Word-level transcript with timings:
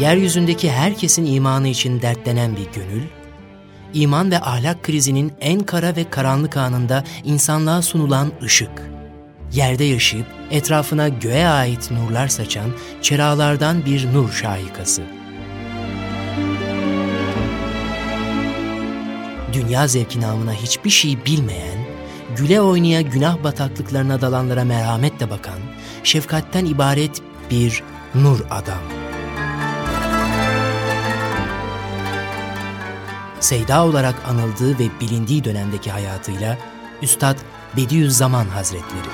yeryüzündeki 0.00 0.70
herkesin 0.70 1.24
imanı 1.24 1.68
için 1.68 2.02
dertlenen 2.02 2.56
bir 2.56 2.80
gönül, 2.80 3.02
iman 3.94 4.30
ve 4.30 4.40
ahlak 4.40 4.82
krizinin 4.82 5.32
en 5.40 5.60
kara 5.60 5.96
ve 5.96 6.10
karanlık 6.10 6.56
anında 6.56 7.04
insanlığa 7.24 7.82
sunulan 7.82 8.32
ışık, 8.42 8.90
yerde 9.52 9.84
yaşayıp 9.84 10.26
etrafına 10.50 11.08
göğe 11.08 11.46
ait 11.46 11.90
nurlar 11.90 12.28
saçan 12.28 12.70
çeralardan 13.02 13.84
bir 13.86 14.14
nur 14.14 14.32
şahikası. 14.32 15.02
Dünya 19.52 19.88
zevki 19.88 20.20
namına 20.20 20.52
hiçbir 20.52 20.90
şey 20.90 21.24
bilmeyen, 21.26 21.78
güle 22.36 22.60
oynaya 22.60 23.00
günah 23.00 23.44
bataklıklarına 23.44 24.20
dalanlara 24.20 24.64
merhametle 24.64 25.30
bakan, 25.30 25.58
şefkatten 26.04 26.64
ibaret 26.64 27.22
bir 27.50 27.82
nur 28.14 28.40
adam. 28.50 28.99
Seyda 33.40 33.84
olarak 33.84 34.14
anıldığı 34.28 34.78
ve 34.78 34.88
bilindiği 35.00 35.44
dönemdeki 35.44 35.90
hayatıyla 35.90 36.58
Üstad 37.02 37.36
Bediüzzaman 37.76 38.44
Hazretleri. 38.44 39.10